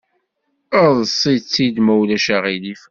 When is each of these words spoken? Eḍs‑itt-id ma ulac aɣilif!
Eḍs‑itt-id 0.83 1.75
ma 1.85 1.93
ulac 1.99 2.27
aɣilif! 2.35 2.79